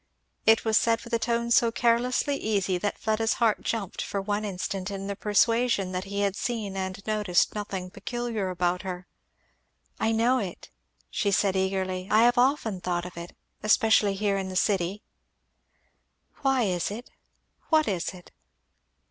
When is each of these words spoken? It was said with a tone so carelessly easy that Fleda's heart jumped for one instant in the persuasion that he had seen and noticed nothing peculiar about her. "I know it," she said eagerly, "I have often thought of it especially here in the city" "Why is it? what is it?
It 0.47 0.65
was 0.65 0.77
said 0.79 1.03
with 1.03 1.13
a 1.13 1.19
tone 1.19 1.51
so 1.51 1.71
carelessly 1.71 2.35
easy 2.35 2.79
that 2.79 2.97
Fleda's 2.97 3.33
heart 3.33 3.61
jumped 3.61 4.01
for 4.01 4.19
one 4.19 4.43
instant 4.43 4.89
in 4.89 5.05
the 5.05 5.15
persuasion 5.15 5.91
that 5.91 6.05
he 6.05 6.21
had 6.21 6.35
seen 6.35 6.75
and 6.75 7.05
noticed 7.05 7.53
nothing 7.53 7.91
peculiar 7.91 8.49
about 8.49 8.81
her. 8.81 9.05
"I 9.99 10.11
know 10.11 10.39
it," 10.39 10.71
she 11.11 11.29
said 11.29 11.55
eagerly, 11.55 12.07
"I 12.09 12.23
have 12.23 12.39
often 12.39 12.81
thought 12.81 13.05
of 13.05 13.15
it 13.15 13.35
especially 13.61 14.15
here 14.15 14.39
in 14.39 14.49
the 14.49 14.55
city" 14.55 15.03
"Why 16.41 16.63
is 16.63 16.89
it? 16.89 17.11
what 17.69 17.87
is 17.87 18.09
it? 18.09 18.31